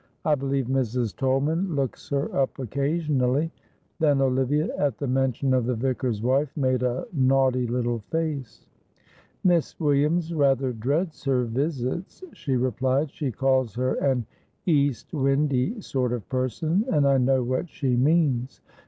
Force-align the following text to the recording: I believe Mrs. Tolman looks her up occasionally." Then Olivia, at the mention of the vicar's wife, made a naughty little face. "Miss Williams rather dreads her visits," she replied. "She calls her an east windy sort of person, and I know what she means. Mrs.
I 0.25 0.33
believe 0.33 0.65
Mrs. 0.65 1.15
Tolman 1.15 1.75
looks 1.75 2.09
her 2.09 2.35
up 2.35 2.57
occasionally." 2.57 3.51
Then 3.99 4.19
Olivia, 4.19 4.75
at 4.75 4.97
the 4.97 5.05
mention 5.05 5.53
of 5.53 5.67
the 5.67 5.75
vicar's 5.75 6.23
wife, 6.23 6.49
made 6.57 6.81
a 6.81 7.05
naughty 7.13 7.67
little 7.67 7.99
face. 8.09 8.65
"Miss 9.43 9.79
Williams 9.79 10.33
rather 10.33 10.73
dreads 10.73 11.23
her 11.25 11.43
visits," 11.43 12.23
she 12.33 12.55
replied. 12.55 13.11
"She 13.11 13.31
calls 13.31 13.75
her 13.75 13.93
an 13.93 14.25
east 14.65 15.13
windy 15.13 15.79
sort 15.81 16.13
of 16.13 16.27
person, 16.29 16.83
and 16.91 17.07
I 17.07 17.19
know 17.19 17.43
what 17.43 17.69
she 17.69 17.95
means. 17.95 18.59
Mrs. 18.67 18.73